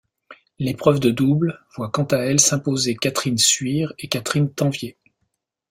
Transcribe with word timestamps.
L'épreuve 0.57 0.99
de 0.99 1.11
double 1.11 1.63
voit 1.77 1.91
quant 1.91 2.05
à 2.05 2.17
elle 2.17 2.39
s'imposer 2.39 2.95
Catherine 2.95 3.37
Suire 3.37 3.93
et 3.99 4.07
Catherine 4.07 4.51
Tanvier. 4.51 4.97